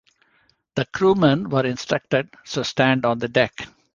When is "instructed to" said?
1.63-2.63